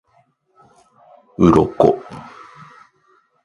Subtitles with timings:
[1.45, 1.85] 鱗